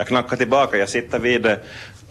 [0.00, 1.56] Jag knackar tillbaka, jag sitter vid, eh,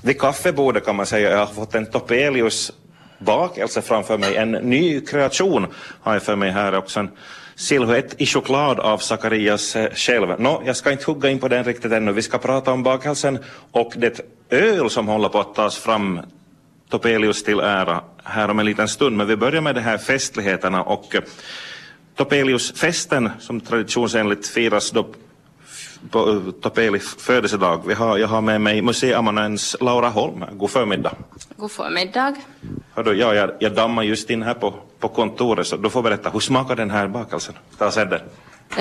[0.02, 1.32] vid kaffebordet kan man säga.
[1.32, 2.72] Jag har fått en Topelius
[3.18, 4.36] bakelse framför mig.
[4.36, 5.68] En ny kreation
[6.02, 7.00] har jag för mig här också.
[7.00, 7.10] En
[7.56, 10.40] silhuett i choklad av Sakarias eh, själv.
[10.40, 12.12] Nå, jag ska inte hugga in på den riktigt ännu.
[12.12, 13.40] Vi ska prata om bakelsen
[13.72, 14.20] och det
[14.50, 16.20] öl som håller på att tas fram
[16.90, 19.18] Topelius till ära här om en liten stund.
[19.18, 21.22] Men vi börjar med de här festligheterna och eh,
[22.16, 25.08] Topeliusfesten som traditionsenligt firas då
[26.12, 27.82] på Topelis födelsedag.
[27.86, 30.46] Vi har, jag har med mig museiamanuens Laura Holm.
[30.52, 31.12] God förmiddag.
[31.58, 32.36] God förmiddag.
[32.94, 36.30] Hördu, ja, jag, jag dammar just in här på, på kontoret så du får berätta,
[36.30, 37.56] hur smakar den här bakelsen?
[37.78, 38.22] Ta och den.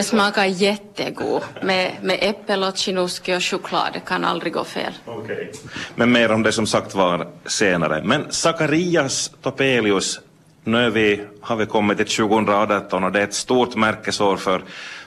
[0.04, 3.90] Smakar jättegod med, med äppel och chinoski och choklad.
[3.92, 4.92] Det kan aldrig gå fel.
[5.06, 5.46] Okay.
[5.94, 8.02] Men mer om det som sagt var senare.
[8.04, 10.20] Men Zacharias Topelius,
[10.64, 14.62] nu vi, har vi kommit till 2018 och det är ett stort märkesår för,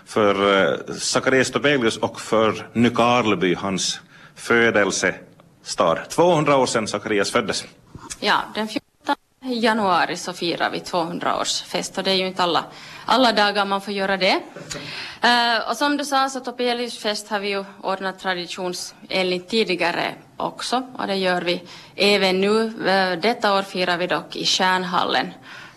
[0.06, 4.00] för uh, Zacharias Topelius och för Nykarleby, hans
[4.36, 5.98] födelsestad.
[6.10, 7.66] 200 år sedan Zacharias föddes.
[8.20, 12.64] Ja, den 14 januari så firar vi 200-årsfest och det är ju inte alla,
[13.06, 14.36] alla dagar man får göra det.
[15.24, 21.08] Uh, och som du sa så Topeliusfest har vi ju ordnat traditionsenligt tidigare också och
[21.08, 21.64] det gör vi
[21.96, 22.64] även nu.
[22.64, 25.28] Uh, detta år firar vi dock i Kärnhallen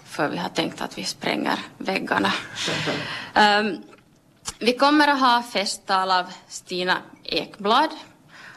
[0.04, 2.32] för vi har tänkt att vi spränger väggarna.
[3.34, 3.82] Um,
[4.64, 7.90] vi kommer att ha festtal av Stina Ekblad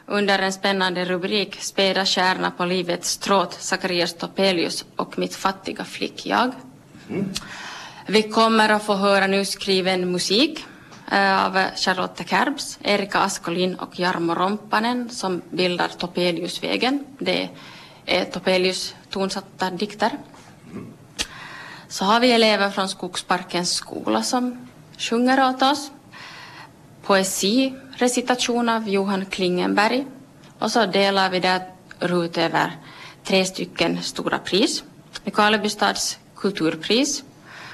[0.06, 6.52] under en spännande rubrik Späda stjärna på livets tråd, Zacharias Topelius och mitt fattiga flickjag.
[7.08, 7.32] Mm.
[8.06, 10.64] Vi kommer att få höra nu skriven musik
[11.12, 17.04] äh, av Charlotte Kerbs, Erika Askolin och Jarmo Rompanen som bildar Topeliusvägen.
[17.18, 17.48] Det
[18.06, 20.10] är Topelius tonsatta dikter.
[21.88, 25.90] Så har vi elever från Skogsparkens skola som sjunger åt oss.
[27.08, 30.06] Poesi recitation av Johan Klingenberg
[30.58, 31.62] och så delar vi det
[32.00, 32.72] ut över
[33.24, 34.84] tre stycken stora pris.
[35.24, 37.24] Nykarleby stads kulturpris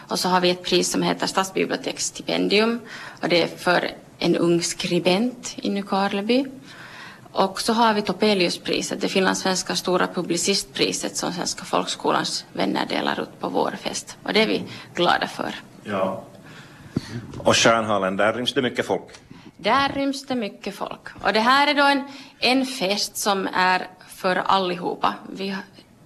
[0.08, 2.80] och så har vi ett pris som heter Stadsbiblioteksstipendium
[3.22, 6.46] och det är för en ung skribent i Nykarleby.
[7.32, 13.40] Och så har vi Topeliuspriset, det finlandssvenska stora publicistpriset som Svenska folkskolans vänner delar ut
[13.40, 14.16] på vår fest.
[14.22, 14.62] Och det är vi
[14.94, 15.54] glada för.
[15.84, 16.24] Ja.
[17.38, 19.02] Och Stjärnhallen, där ryms det mycket folk?
[19.64, 21.08] Där ryms det mycket folk.
[21.22, 22.04] Och det här är då en,
[22.38, 25.14] en fest som är för allihopa.
[25.32, 25.56] Vi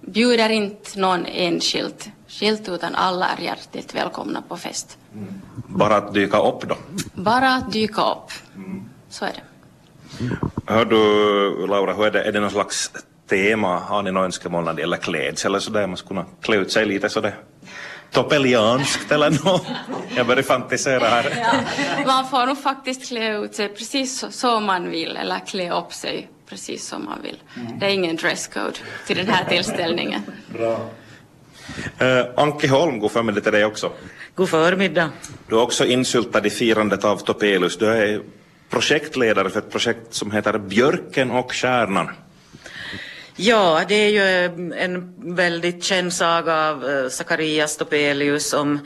[0.01, 4.97] bjuder inte någon enskilt skilt utan alla är hjärtligt välkomna på fest.
[5.13, 5.41] Mm.
[5.67, 6.75] Bara att dyka upp då?
[7.13, 8.31] Bara att dyka upp.
[8.55, 8.83] Mm.
[9.09, 9.43] Så är det.
[10.65, 12.91] Hör du Laura, hur är det, är det någon slags
[13.29, 16.55] tema, har ni några önskemål när det gäller klädsel eller sådär, man skulle kunna klä
[16.55, 17.35] ut sig lite sådär
[18.11, 19.65] Topelianskt eller något.
[20.15, 21.33] Jag börjar fantisera här.
[21.97, 25.93] Ja, man får nog faktiskt klä ut sig precis så man vill eller klä upp
[25.93, 27.37] sig precis som man vill.
[27.79, 28.73] Det är ingen dresscode
[29.07, 30.21] till den här tillställningen.
[30.53, 30.89] Bra.
[32.01, 33.91] Uh, Anki Holm, god förmiddag till dig också.
[34.35, 35.09] God förmiddag.
[35.47, 37.77] Du är också insyltad i firandet av Topelius.
[37.77, 38.21] Du är
[38.69, 42.09] projektledare för ett projekt som heter Björken och stjärnan.
[43.41, 48.79] Ja, det är ju eh, en väldigt känd saga av eh, Zacharias Topelius om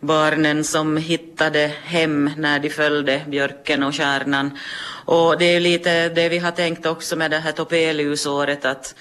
[0.00, 4.58] barnen som hittade hem när de följde björken och kärnan.
[5.04, 8.94] Och det är lite det vi har tänkt också med det här Topeliusåret att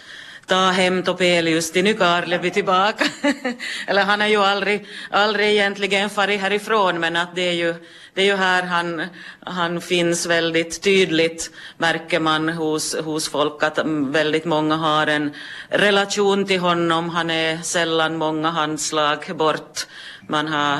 [0.47, 3.05] ta hem Topelius till Nykarleby tillbaka.
[3.87, 7.75] Eller han har ju aldrig, aldrig egentligen farit härifrån men att det är ju,
[8.13, 9.03] det är ju här han,
[9.39, 15.33] han finns väldigt tydligt märker man hos, hos folk att väldigt många har en
[15.69, 17.09] relation till honom.
[17.09, 19.87] Han är sällan många handslag bort.
[20.27, 20.77] Man har,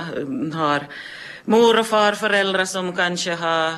[0.54, 0.88] har
[1.46, 3.74] mor och farföräldrar som kanske har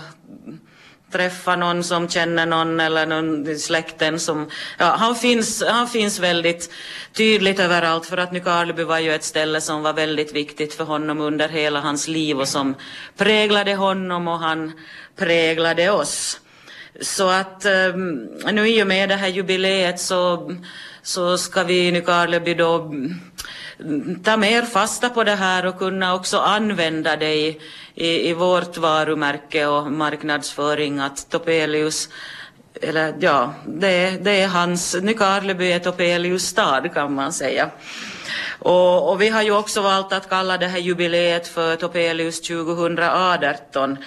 [1.12, 6.20] träffa någon som känner någon eller någon i släkten som, ja, han finns, han finns
[6.20, 6.72] väldigt
[7.14, 11.22] tydligt överallt för att Nykarleby var ju ett ställe som var väldigt viktigt för honom
[11.22, 12.76] under hela hans liv och som
[13.18, 14.72] präglade honom och han
[15.16, 16.40] präglade oss.
[17.02, 20.52] Så att um, nu i och med det här jubileet så,
[21.02, 22.94] så ska vi i Nykarleby då
[24.24, 27.60] ta mer fasta på det här och kunna också använda det i,
[27.96, 32.10] i, i vårt varumärke och marknadsföring att Topelius
[32.82, 37.70] eller ja, det, det är hans, Nykarleby är Topelius stad kan man säga.
[38.60, 43.98] Och, och, vi har ju också valt att kalla det här jubileet för Topelius 2018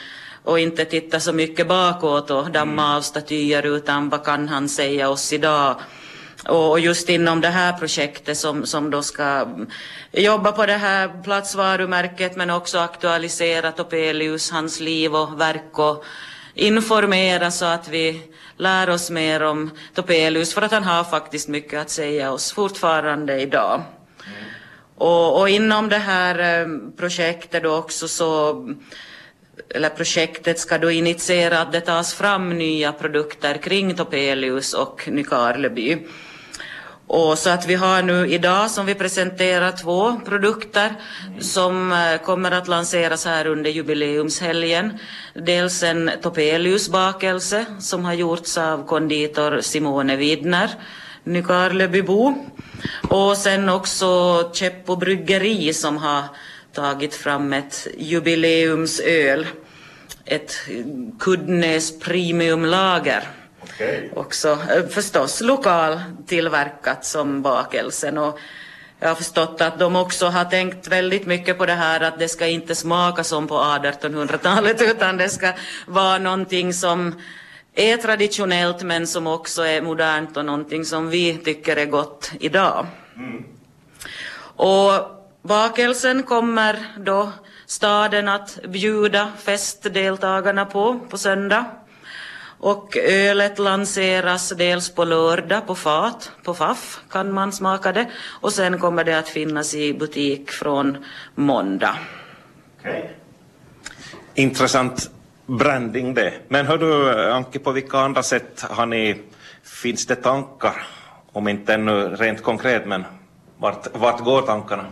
[0.44, 5.08] och inte titta så mycket bakåt och damma av statyer utan vad kan han säga
[5.08, 5.76] oss idag
[6.48, 9.66] och just inom det här projektet som, som då ska mm,
[10.12, 16.04] jobba på det här platsvarumärket men också aktualisera Topelius, hans liv och verk och
[16.54, 18.22] informera så att vi
[18.56, 23.40] lär oss mer om Topelius för att han har faktiskt mycket att säga oss fortfarande
[23.40, 23.82] idag.
[24.96, 26.66] Och, och, inom det här eh,
[26.96, 28.78] projektet då också så mm,
[29.74, 35.98] eller projektet ska då initiera att det tas fram nya produkter kring Topelius och Nykarleby.
[37.12, 40.92] Och så att vi har nu idag som vi presenterar två produkter
[41.40, 44.98] som eh, kommer att lanseras här under jubileumshelgen.
[45.34, 50.70] Dels en Topelius-bakelse som har gjorts av konditor Simone Widner,
[51.24, 52.34] Nykarlebybo.
[53.08, 54.06] Och sen också
[54.54, 56.22] Cheppo bryggeri som har
[56.74, 59.46] tagit fram ett jubileumsöl,
[60.24, 60.54] ett
[61.18, 63.41] Kuddnäs premiumlager.
[63.74, 64.08] Okay.
[64.14, 68.18] Också eh, förstås lokal tillverkat som bakelsen.
[68.18, 68.38] Och
[69.00, 72.28] jag har förstått att de också har tänkt väldigt mycket på det här att det
[72.28, 75.52] ska inte smaka som på 1800-talet utan det ska
[75.86, 77.20] vara någonting som
[77.74, 82.86] är traditionellt men som också är modernt och någonting som vi tycker är gott idag.
[83.16, 83.44] Mm.
[84.56, 84.92] Och
[85.42, 87.32] bakelsen kommer då
[87.66, 91.64] staden att bjuda festdeltagarna på på söndag.
[92.62, 98.06] Och ölet lanseras dels på lördag på fat, på FAF kan man smaka det.
[98.40, 101.04] Och sen kommer det att finnas i butik från
[101.34, 101.96] måndag.
[102.80, 103.02] Okay.
[104.34, 105.10] Intressant
[105.46, 106.32] branding det.
[106.48, 109.20] Men hör du Anki, på vilka andra sätt har ni,
[109.62, 110.86] finns det tankar?
[111.32, 113.04] Om inte ännu rent konkret, men
[113.58, 114.84] vart, vart går tankarna?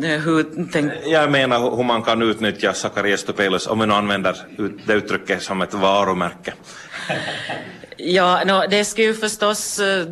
[0.00, 0.92] Hur tänk...
[1.06, 4.36] Jag menar hur man kan utnyttja Zacharias Topelius, om nu använder
[4.86, 6.54] det uttrycket som ett varumärke.
[7.96, 10.06] ja, no, det ska ju förstås uh,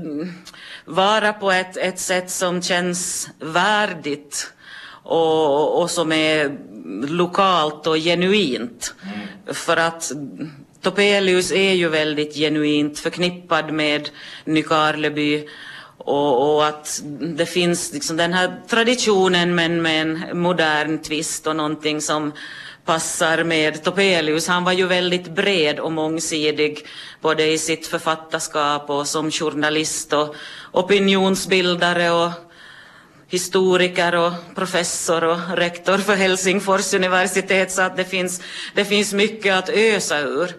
[0.84, 4.52] vara på ett, ett sätt som känns värdigt
[5.02, 6.58] och, och som är
[7.08, 8.94] lokalt och genuint.
[9.02, 9.54] Mm.
[9.54, 10.12] För att
[10.82, 14.08] Topelius är ju väldigt genuint förknippad med
[14.44, 15.48] Nykarleby
[16.10, 21.56] och, och, att det finns liksom den här traditionen men med en modern twist och
[21.56, 22.32] någonting som
[22.84, 24.48] passar med Topelius.
[24.48, 26.86] Han var ju väldigt bred och mångsidig
[27.20, 30.34] både i sitt författarskap och som journalist och
[30.72, 32.30] opinionsbildare och
[33.28, 38.42] historiker och professor och rektor för Helsingfors universitet så att det finns,
[38.74, 40.54] det finns mycket att ösa ur.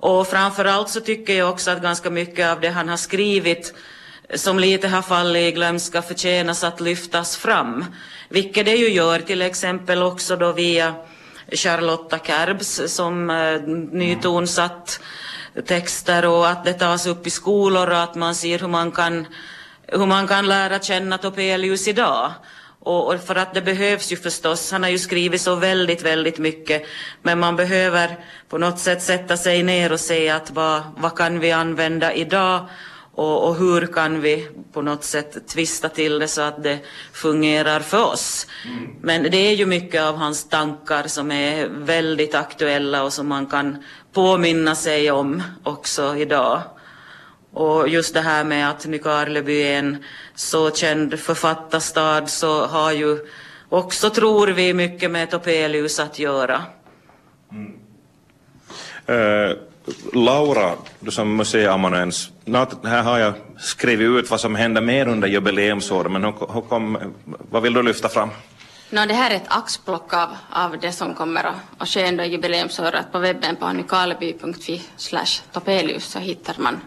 [0.00, 3.74] Och framförallt så tycker jag också att ganska mycket av det han har skrivit
[4.34, 7.84] som lite har fallit i glömska förtjänas att lyftas fram.
[8.28, 10.94] Vilket det ju gör till exempel också då via
[11.52, 13.60] Charlotta Kerbs som eh,
[13.92, 15.00] nytonsatt
[15.66, 19.26] texter och att det tas upp i skolor och att man ser hur man kan,
[19.86, 22.32] hur man kan lära känna Topelius idag.
[22.80, 26.38] Och, och, för att det behövs ju förstås, han har ju skrivit så väldigt, väldigt
[26.38, 26.82] mycket,
[27.22, 28.18] men man behöver
[28.48, 32.68] på något sätt sätta sig ner och se att vad, vad kan vi använda idag
[33.14, 36.78] och, och, hur kan vi på något sätt tvista till det så att det
[37.12, 38.46] fungerar för oss.
[38.64, 38.90] Mm.
[39.00, 43.46] Men det är ju mycket av hans tankar som är väldigt aktuella och som man
[43.46, 46.62] kan påminna sig om också idag.
[47.52, 53.18] Och just det här med att Nykarleby är en så känd författarstad så har ju
[53.68, 56.62] också, tror vi, mycket med Topelius att göra.
[57.52, 57.72] Mm.
[59.08, 59.56] Uh
[60.12, 62.30] Laura, du som museiamanuens,
[62.84, 66.98] här har jag skrivit ut vad som händer mer under jubileumsåret, men hur, hur kom,
[67.50, 68.30] vad vill du lyfta fram?
[68.90, 72.24] No, det här är ett axplock av, av det som kommer att, att ske under
[72.24, 73.12] jubileumsåret.
[73.12, 76.80] På webben på nykarleby.fi slash topelius så hittar man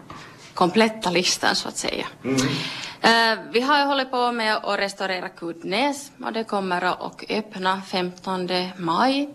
[0.54, 2.06] kompletta listan så att säga.
[2.24, 2.36] Mm.
[2.36, 8.48] Uh, vi har hållit på med att restaurera Kudnäs och det kommer att öppna 15
[8.76, 9.28] maj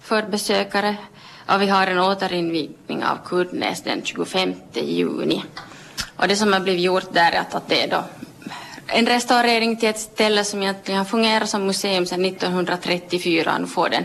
[0.00, 0.96] för besökare.
[1.54, 5.44] Och vi har en återinvigning av Kuddnäs den 25 juni.
[6.16, 8.04] Och det som har blivit gjort där är att, att det är då
[8.92, 13.58] en restaurering till ett ställe som egentligen fungerar som museum sedan 1934.
[13.58, 14.04] Nu får den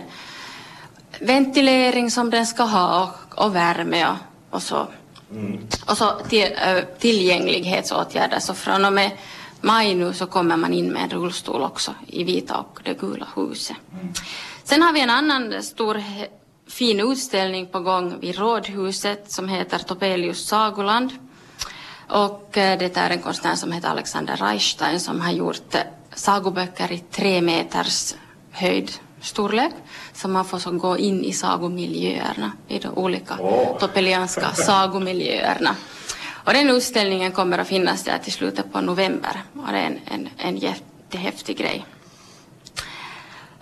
[1.20, 4.16] ventilering som den ska ha och, och värme och,
[4.50, 4.88] och så.
[5.32, 5.68] Mm.
[5.88, 6.48] Och så till,
[7.00, 8.40] tillgänglighetsåtgärder.
[8.40, 9.12] Så från och med
[9.62, 13.28] maj nu så kommer man in med en rullstol också i vita och det gula
[13.36, 13.78] huset.
[13.94, 14.14] Mm.
[14.64, 16.04] Sen har vi en annan stor
[16.68, 21.12] fin utställning på gång vid Rådhuset som heter Topelius sagoland.
[22.10, 25.82] Och eh, det är en konstnär som heter Alexander Reichstein som har gjort eh,
[26.14, 28.16] sagoböcker i tre meters
[28.52, 28.92] höjd
[29.22, 29.72] storlek.
[30.14, 33.78] Så man får så gå in i sagomiljöerna, i de olika oh.
[33.78, 35.76] topelianska sagomiljöerna.
[36.46, 39.44] Och den utställningen kommer att finnas där till slutet på november.
[39.54, 41.86] Och det är en, en, en jättehäftig grej.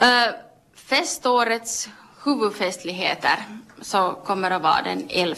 [0.02, 0.34] Uh,
[0.76, 1.90] festårets
[2.24, 3.46] huvudfestligheter
[3.82, 5.36] så kommer att vara den 11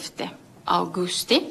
[0.64, 1.42] augusti.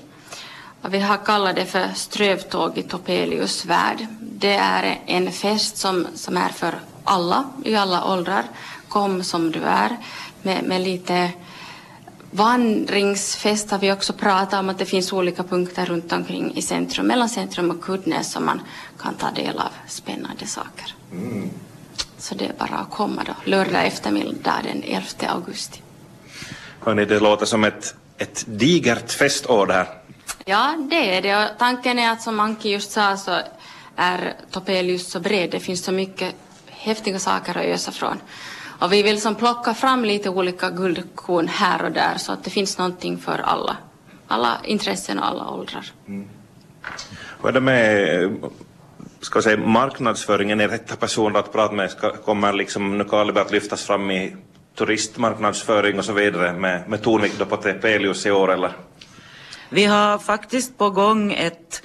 [0.81, 4.07] Och vi har kallat det för Strövtåg i Topelius värld.
[4.21, 8.43] Det är en fest som, som är för alla, i alla åldrar.
[8.87, 9.97] Kom som du är,
[10.41, 11.31] med, med lite
[12.31, 17.07] vandringsfest har vi också pratat om att det finns olika punkter runt omkring i centrum,
[17.07, 18.61] mellan centrum och Kuddnäs som man
[18.99, 20.95] kan ta del av spännande saker.
[21.11, 21.49] Mm.
[22.17, 25.81] Så det är bara att komma då, lördag eftermiddag den 11 augusti.
[26.79, 29.87] Hörni, det låter som ett, ett digert festår det här.
[30.45, 31.37] Ja, det är det.
[31.37, 33.39] Och tanken är att som Anki just sa så
[33.95, 35.51] är Topelius så bred.
[35.51, 36.35] Det finns så mycket
[36.67, 38.21] häftiga saker att ösa från.
[38.79, 42.49] Och vi vill som plocka fram lite olika guldkorn här och där så att det
[42.49, 43.77] finns någonting för alla.
[44.27, 45.91] Alla intressen och alla åldrar.
[46.07, 46.29] Mm.
[47.41, 48.29] Hur är det med
[49.25, 50.59] ska säga, marknadsföringen?
[50.59, 51.91] Är rätta personer att prata med?
[51.91, 54.35] Ska, kommer liksom Nykarleby att lyftas fram i
[54.77, 58.71] turistmarknadsföring och så vidare med, med tonvikt på Tepelius i år eller?
[59.69, 61.81] Vi har faktiskt på gång ett,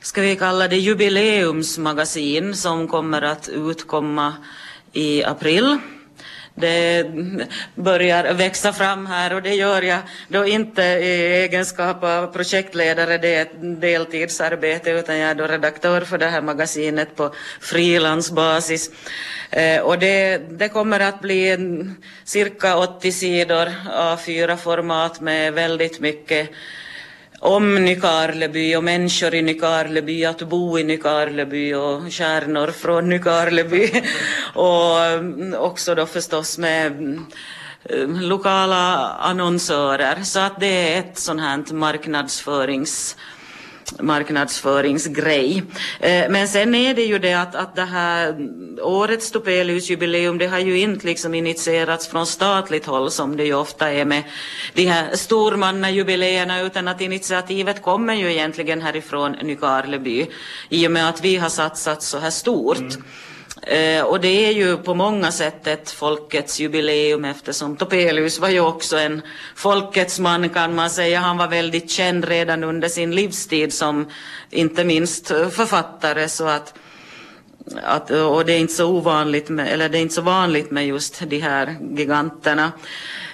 [0.00, 4.34] ska vi kalla det jubileumsmagasin som kommer att utkomma
[4.92, 5.78] i april
[6.60, 7.06] det
[7.74, 9.98] börjar växa fram här och det gör jag
[10.28, 16.00] då inte i egenskap av projektledare, det är ett deltidsarbete, utan jag är då redaktör
[16.00, 18.90] för det här magasinet på frilansbasis.
[19.50, 21.56] Eh, och det, det kommer att bli
[22.24, 26.50] cirka 80 sidor A4-format med väldigt mycket
[27.40, 33.90] om Nykarleby och människor i Nykarleby, att bo i Nykarleby och stjärnor från Nykarleby.
[34.54, 37.26] och mm, också då förstås med mm,
[38.20, 40.22] lokala annonsörer.
[40.22, 43.16] Så att det är ett sånt här marknadsförings
[44.00, 45.62] marknadsföringsgrej.
[46.00, 48.36] Eh, men sen är det ju det att, att det här
[48.82, 53.92] årets Topeliusjubileum det har ju inte liksom initierats från statligt håll som det ju ofta
[53.92, 54.22] är med
[54.74, 60.26] de här stormannajubileerna utan att initiativet kommer ju egentligen härifrån Nykarleby
[60.68, 62.78] i och med att vi har satsat så här stort.
[62.78, 63.02] Mm.
[63.62, 68.60] Eh, och det är ju på många sätt ett folkets jubileum eftersom Topelius var ju
[68.60, 69.22] också en
[69.54, 71.20] folkets man kan man säga.
[71.20, 74.06] Han var väldigt känd redan under sin livstid som
[74.50, 76.74] inte minst författare så att
[77.82, 80.86] att, och det är inte så ovanligt med, eller det är inte så vanligt med
[80.86, 82.72] just de här giganterna.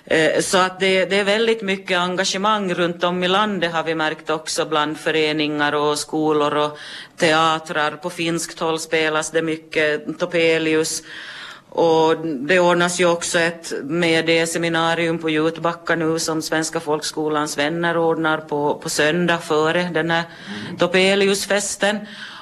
[0.06, 3.94] Eh, så att det, det, är väldigt mycket engagemang runt om i landet har vi
[3.94, 6.78] märkt också bland föreningar och skolor och
[7.16, 7.90] teatrar.
[7.90, 11.02] På finskt håll spelas det mycket Topelius.
[11.68, 18.38] Och det ordnas ju också ett medieseminarium på Jutbacka nu som Svenska folkskolans vänner ordnar
[18.38, 20.23] på, på söndag före den här
[20.64, 20.76] mm.
[20.78, 21.99] Topeliusfesten.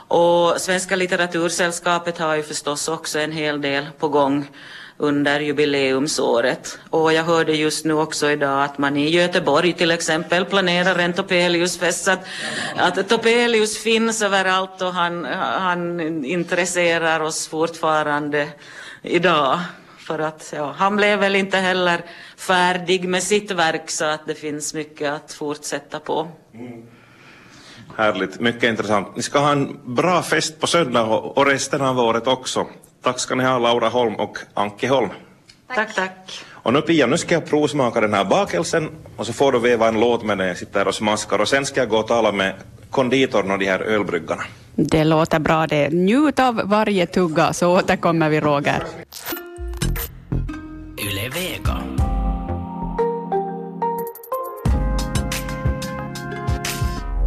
[0.09, 4.49] Och Svenska litteratursällskapet har ju förstås också en hel del på gång
[5.03, 6.79] under jubileumsåret.
[6.91, 11.13] Och jag hörde just nu också idag att man i Göteborg till exempel planerar en
[11.13, 12.09] Topeliusfest.
[12.09, 12.25] Att,
[12.77, 18.49] att Topelius finns överallt och han, han intresserar oss fortfarande
[19.03, 19.59] idag.
[19.99, 22.05] För att ja, han blev väl inte heller
[22.37, 26.29] färdig med sitt verk så att det finns mycket att fortsätta på.
[26.55, 26.83] Mm.
[27.97, 29.17] Härligt, mycket intressant.
[29.17, 32.67] Ni ska ha en bra fest på söndag och resten av året också.
[33.03, 35.09] Tack ska ni ha Laura Holm och Anki Holm.
[35.75, 36.45] Tack, tack.
[36.53, 39.89] Och nu Pia, nu ska jag provsmaka den här bakelsen och så får du veva
[39.89, 42.33] en låt med när jag sitter och smaskar och sen ska jag gå och tala
[42.33, 42.55] med
[42.91, 44.43] konditorn och de här ölbryggarna.
[44.75, 45.89] Det låter bra det.
[45.93, 48.83] Njut av varje tugga så återkommer vi Roger.
[50.99, 51.79] Yle Vega.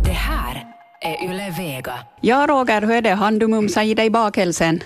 [0.03, 0.65] Det här
[1.01, 1.93] är Yle Vega.
[2.21, 3.09] Ja Roger, hur är det?
[3.13, 4.79] Han du mumsa i dig bakelsen?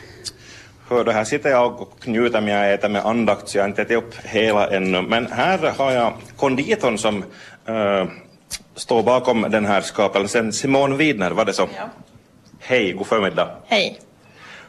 [0.89, 3.69] Hör du, här sitter jag och njuter medan jag äter med andakt så jag har
[3.69, 5.01] inte ätit upp hela ännu.
[5.01, 7.24] Men här har jag konditorn som
[7.65, 8.05] äh,
[8.75, 10.53] står bakom den här skapelsen.
[10.53, 11.67] Simon Widner, var det så?
[11.77, 11.89] Ja.
[12.60, 13.50] Hej, god förmiddag.
[13.65, 14.00] Hej.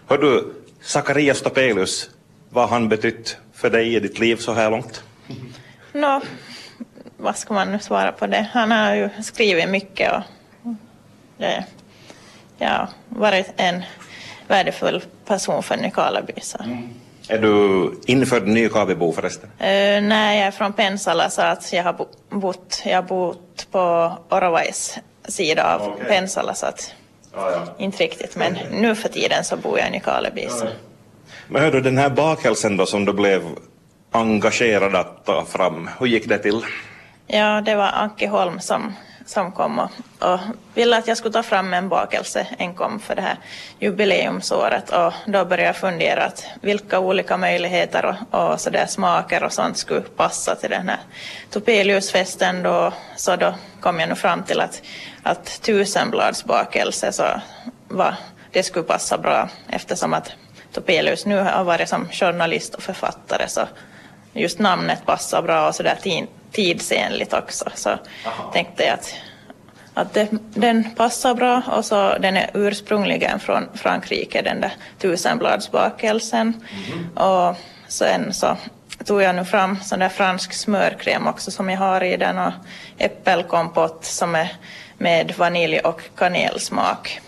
[0.09, 2.11] Hör du, Zacharias Topelius,
[2.51, 5.05] vad har han betytt för dig i ditt liv så här långt?
[5.93, 6.21] Nå,
[7.17, 8.47] vad ska man nu svara på det?
[8.53, 10.23] Han har ju skrivit mycket och
[11.39, 11.65] det,
[12.59, 13.83] ja, varit en
[14.51, 16.33] värdefull person för Nykarleby.
[16.65, 16.89] Mm.
[17.29, 19.49] Är du infödd Nykarleby förresten?
[19.49, 24.13] Uh, nej, jag är från Pensala så att jag har bott, jag har bott på
[24.29, 26.07] Orovais sida av okay.
[26.09, 26.95] Pensala så att
[27.35, 27.65] ah, ja.
[27.79, 28.81] inte riktigt men okay.
[28.81, 30.47] nu för tiden så bor jag i Nykarleby.
[30.47, 30.71] Ah, ja.
[31.49, 33.43] Men hör du, den här bakelsen då som du blev
[34.11, 36.65] engagerad att ta fram, hur gick det till?
[37.27, 38.95] Ja, det var Anke Holm som
[39.31, 40.41] som kom och, och
[40.75, 43.37] ville att jag skulle ta fram en bakelse enkom för det här
[43.79, 44.91] jubileumsåret.
[44.91, 49.53] Och då började jag fundera att vilka olika möjligheter och, och så där smaker och
[49.53, 50.99] sånt skulle passa till den här
[51.51, 52.93] Topeliusfesten då.
[53.17, 54.83] Så då kom jag nu fram till att,
[55.23, 57.25] att tusenbladsbakelse så
[57.89, 58.15] var,
[58.53, 60.33] det skulle passa bra eftersom att
[60.73, 63.61] Topelius nu har varit som journalist och författare så
[64.33, 65.99] just namnet passar bra och så där
[66.53, 67.65] tidsenligt också.
[67.75, 68.53] Så Aha.
[68.53, 69.15] tänkte jag att,
[69.95, 76.65] att det, den passar bra och så den är ursprungligen från Frankrike, den där tusenbladsbakelsen.
[76.89, 77.17] Mm.
[77.17, 77.57] Och
[77.89, 78.57] sen så
[79.05, 82.53] tog jag nu fram sån där fransk smörkräm också som jag har i den och
[82.99, 84.57] äppelkompott som är
[84.99, 87.21] med vanilj och kanelsmak.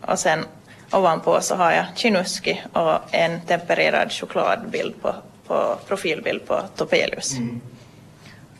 [0.00, 0.44] Och sen
[0.92, 5.14] ovanpå så har jag chinuski och en tempererad chokladbild på,
[5.46, 7.38] på profilbild på Topelius.
[7.38, 7.60] Mm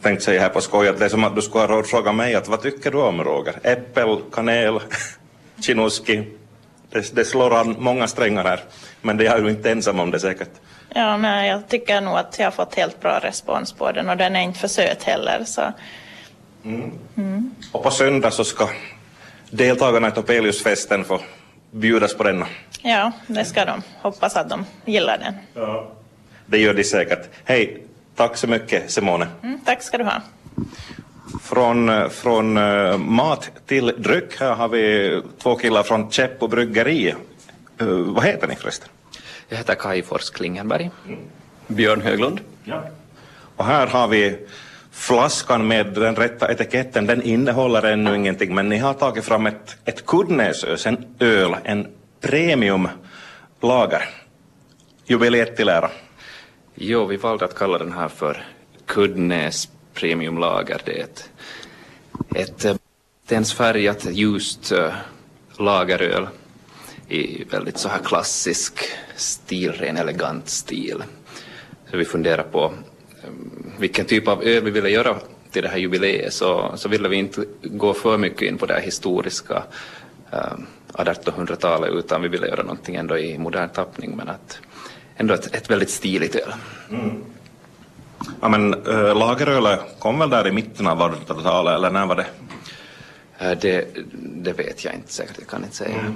[0.03, 2.35] tänkte säga här på skoj att det är som att du skulle ha frågat mig
[2.35, 3.55] att vad tycker du om Roger?
[3.63, 4.81] Äppel, kanel,
[5.61, 6.25] chinuski.
[6.91, 8.61] Det, det slår an många strängar här.
[9.03, 10.51] Men det är jag ju inte ensam om det säkert.
[10.95, 14.17] Ja, men jag tycker nog att jag har fått helt bra respons på den och
[14.17, 15.45] den är inte för söt heller.
[15.45, 15.63] Så.
[16.65, 16.91] Mm.
[17.17, 17.55] Mm.
[17.73, 18.69] Och på söndag så ska
[19.51, 21.21] deltagarna i Topeliusfesten få
[21.71, 22.47] bjudas på denna.
[22.83, 23.83] Ja, det ska de.
[24.03, 25.35] Hoppas att de gillar den.
[25.55, 25.93] Ja.
[26.47, 27.29] Det gör de säkert.
[27.45, 27.83] Hej,
[28.21, 29.27] Tack så mycket Simone.
[29.43, 30.23] Mm, tack ska du ha.
[31.43, 37.15] Från, från uh, mat till dryck här har vi två killar från Käppo bryggeri.
[37.83, 38.89] Uh, vad heter ni förresten?
[39.49, 40.91] Jag heter Kai Fors Klingenberg.
[41.07, 41.19] Mm.
[41.67, 42.41] Björn Höglund.
[42.65, 42.83] Ja.
[43.57, 44.39] Och här har vi
[44.93, 47.07] flaskan med den rätta etiketten.
[47.07, 51.87] Den innehåller ännu ingenting men ni har tagit fram ett, ett kuddnäsös, en öl, en
[52.21, 54.09] premiumlager.
[55.07, 55.91] Jubileet till ära.
[56.75, 58.47] Jo, vi valde att kalla den här för
[58.87, 60.81] Kuddnäs Premium Lager.
[60.85, 61.31] Det är ett,
[62.35, 62.77] ett eh,
[63.27, 64.93] tensfärgat ljust eh,
[65.59, 66.29] lageröl
[67.09, 68.81] i väldigt så här klassisk
[69.17, 71.03] stil, ren elegant stil.
[71.91, 72.65] Så vi funderar på
[73.23, 73.31] eh,
[73.79, 75.17] vilken typ av öl vi ville göra
[75.51, 78.75] till det här jubileet så, så ville vi inte gå för mycket in på det
[78.75, 79.63] här historiska
[80.31, 80.53] äh,
[80.93, 84.61] 1800-talet utan vi ville göra någonting ändå i modern tappning men att
[85.21, 86.53] ändå ett, ett väldigt stiligt öl.
[86.91, 87.25] Mm.
[88.41, 92.27] Ja, men äh, lagerölet kom väl där i mitten av 1800-talet, eller när var det?
[93.39, 93.89] Äh, det?
[94.15, 95.99] Det vet jag inte säkert, jag kan inte säga.
[95.99, 96.15] Mm.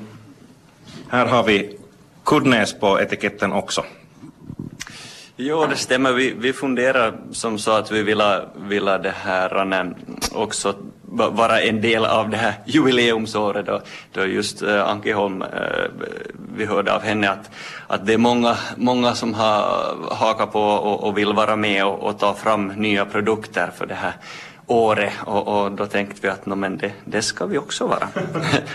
[1.08, 1.78] Här har vi
[2.24, 3.84] Kuddnäs på etiketten också.
[5.36, 6.12] Jo, det stämmer.
[6.12, 8.22] Vi, vi funderar som så att vi vill,
[8.56, 9.94] vill det här
[10.32, 10.74] också
[11.12, 13.80] vara en del av det här jubileumsåret då,
[14.12, 15.48] då just uh, Anki Holm, uh,
[16.56, 17.50] vi hörde av henne att,
[17.86, 22.02] att det är många, många som har hakat på och, och vill vara med och,
[22.02, 24.12] och, ta fram nya produkter för det här
[24.66, 28.08] året och, och då tänkte vi att no, men det, det ska vi också vara.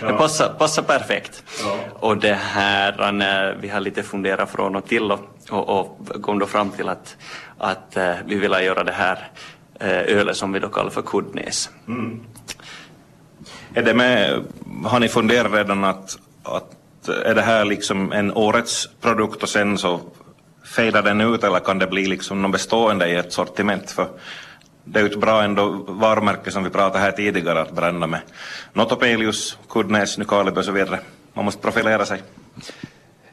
[0.00, 1.44] det passar, passar perfekt.
[1.64, 1.76] Ja.
[1.94, 6.46] Och det här, när vi har lite funderat från och till och, och, kom då
[6.46, 7.16] fram till att,
[7.58, 9.30] att uh, vi vill göra det här
[9.80, 11.70] Eh, ölet som vi då kallar för kuddnäs.
[11.88, 12.20] Mm.
[13.74, 14.44] Är det med,
[14.84, 16.76] har ni funderat redan att, att
[17.08, 20.00] är det här liksom en årets produkt och sen så
[20.64, 23.90] fejdar den ut eller kan det bli liksom något bestående i ett sortiment?
[23.90, 24.08] För
[24.84, 28.20] det är ju ett bra ändå varumärke som vi pratade här tidigare att bränna med.
[28.72, 30.98] Notopelius, Kuddnäs, Nykarleby och så vidare.
[31.32, 32.22] Man måste profilera sig.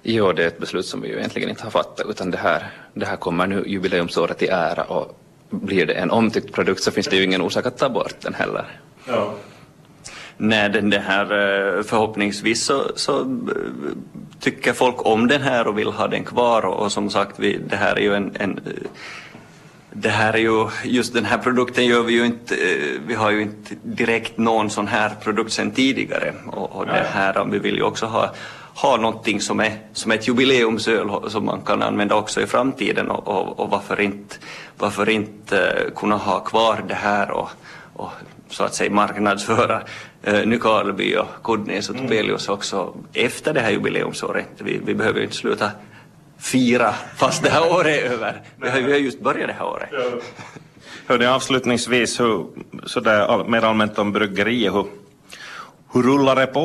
[0.03, 2.71] Jo, det är ett beslut som vi ju egentligen inte har fattat utan det här,
[2.93, 7.07] det här kommer nu jubileumsåret i ära och blir det en omtyckt produkt så finns
[7.07, 8.79] det ju ingen orsak att ta bort den heller.
[9.07, 9.33] Ja.
[10.37, 13.25] Nej, den här, eh, förhoppningsvis så, så, eh,
[14.39, 16.65] tycker folk om den här och vill ha den kvar.
[16.65, 18.89] Och, och som sagt, vi, det här är ju en, en eh,
[19.91, 22.55] det här är ju, just den här produkten gör vi ju inte,
[23.07, 26.33] vi har ju inte direkt någon sån här produkt sedan tidigare.
[26.47, 28.33] Och, och det här, vi vill ju också ha
[28.77, 33.11] ha någonting som är som ett jubileumsöl som man kan använda också i framtiden.
[33.11, 34.35] Och, och, och varför inte,
[34.77, 37.49] varför inte kunna ha kvar det här och,
[37.93, 38.11] och
[38.49, 39.81] så att säga marknadsföra
[40.27, 42.07] uh, Nykarleby och Kuddnäs och mm.
[42.07, 44.47] Topelius också efter det här jubileumsåret.
[44.57, 45.71] Vi, vi behöver ju inte sluta
[46.39, 48.41] fira fast det här året är över.
[48.61, 49.89] Vi har, har just börjat det här året.
[49.91, 50.03] Ja.
[51.07, 52.45] Hörde avslutningsvis hur,
[52.85, 54.85] sådär mer allmänt om bryggeriet, hur,
[55.93, 56.59] hur rullar det på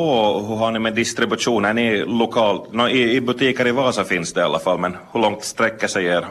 [0.47, 1.65] hur har ni med distribution?
[1.65, 2.73] Är ni lokalt?
[2.73, 5.87] No, i, i, butiker i Vasa finns det i alla fall, men hur långt sträcker
[5.87, 6.25] sig er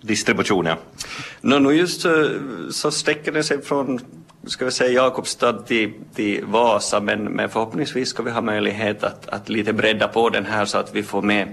[0.00, 0.66] distribution?
[0.66, 0.76] Ja?
[1.40, 2.30] No, no just så,
[2.70, 4.00] så sträcker det sig från
[4.46, 9.28] ska vi säga Jakobstad till, till Vasa, men, men förhoppningsvis ska vi ha möjlighet att,
[9.28, 11.48] att lite bredda på den här så att vi får med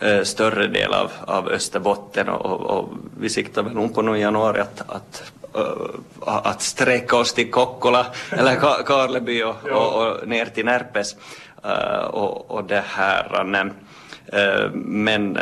[0.00, 2.88] eh, större del av, av Österbotten och, och, och
[3.20, 5.32] vi siktar väl nog på nu i januari att, att
[6.20, 11.16] att sträcka oss till Kokkola eller Ka Karleby och, och, och, ner till Närpes.
[11.64, 13.54] Uh, och, och det här,
[14.34, 15.38] uh, men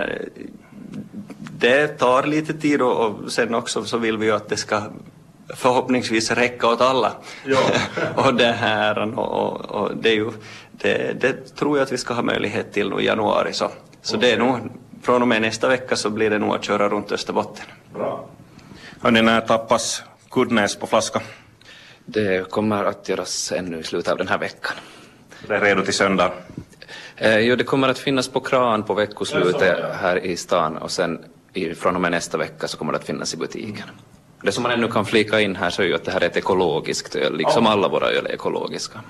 [1.58, 4.82] det tar lite tid och, och sen också så vill vi ju att det ska
[5.54, 7.12] förhoppningsvis räcka åt alla.
[7.44, 7.58] Ja.
[8.14, 10.30] och det här och, och, det är ju,
[10.72, 13.70] det, det, tror jag att vi ska ha möjlighet till nu i januari så,
[14.02, 14.30] så okay.
[14.30, 14.58] det är nog
[15.02, 17.64] från och med nästa vecka så blir det nog att köra runt Österbotten.
[17.94, 18.28] Bra.
[19.00, 21.20] Hörni, när tappas Kuddnäs på flaska?
[22.04, 24.76] Det kommer att göras ännu i slutet av den här veckan.
[25.48, 26.32] Det är redo till söndag?
[27.16, 31.24] Eh, jo, det kommer att finnas på kran på veckoslutet här i stan och sen
[31.52, 33.88] i, från och med nästa vecka så kommer det att finnas i butiken.
[34.42, 36.26] Det som man ännu kan flika in här så är ju att det här är
[36.26, 39.00] ett ekologiskt öl, liksom alla våra öl är ekologiska.